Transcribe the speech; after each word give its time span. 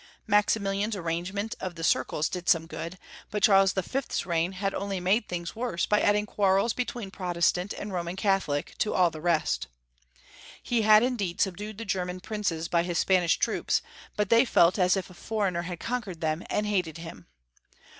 Maxi 0.27 0.59
milian's 0.59 0.95
arrangement 0.95 1.53
of 1.59 1.75
the 1.75 1.83
circles 1.83 2.27
dicl 2.27 2.49
some 2.49 2.65
good, 2.65 2.97
but 3.29 3.43
Charles 3.43 3.73
the 3.73 3.83
Fifth's 3.83 4.25
reign 4.25 4.53
had 4.53 4.73
only 4.73 4.99
made 4.99 5.27
things 5.27 5.51
Ferdinand 5.51 5.61
L 5.61 5.69
806 5.69 5.71
worse, 5.71 5.85
by 5.85 6.01
adding 6.03 6.25
quarrels 6.25 6.73
between 6.73 7.11
Protestant 7.11 7.71
and 7.73 7.93
Roman 7.93 8.15
Catholic 8.15 8.75
to 8.79 8.95
all 8.95 9.11
the 9.11 9.21
rest. 9.21 9.67
He 10.63 10.81
had 10.81 11.03
indeed 11.03 11.39
subdued 11.39 11.77
the 11.77 11.85
German 11.85 12.19
princes 12.19 12.67
by 12.67 12.81
his 12.81 12.97
Spanish 12.97 13.37
troops, 13.37 13.83
but 14.15 14.31
they 14.31 14.43
felt 14.43 14.79
as 14.79 14.97
if 14.97 15.11
a 15.11 15.13
foreigner 15.13 15.61
had 15.61 15.79
conquered 15.79 16.19
them, 16.19 16.41
and 16.49 16.65
hated 16.65 16.97
him. 16.97 17.27